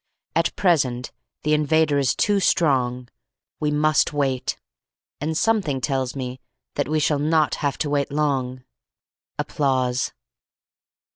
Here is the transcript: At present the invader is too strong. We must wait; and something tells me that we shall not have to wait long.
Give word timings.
At 0.35 0.55
present 0.55 1.11
the 1.43 1.53
invader 1.53 1.99
is 1.99 2.15
too 2.15 2.39
strong. 2.39 3.07
We 3.59 3.69
must 3.69 4.11
wait; 4.11 4.57
and 5.19 5.37
something 5.37 5.79
tells 5.79 6.15
me 6.15 6.39
that 6.73 6.87
we 6.87 6.99
shall 6.99 7.19
not 7.19 7.53
have 7.61 7.77
to 7.77 7.89
wait 7.91 8.11
long. 8.11 8.63